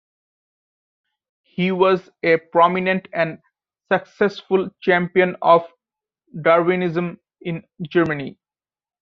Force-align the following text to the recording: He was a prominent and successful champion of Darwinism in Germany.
He 1.43 1.71
was 1.71 2.09
a 2.23 2.37
prominent 2.37 3.07
and 3.13 3.37
successful 3.93 4.71
champion 4.81 5.35
of 5.43 5.61
Darwinism 6.41 7.19
in 7.41 7.61
Germany. 7.83 8.39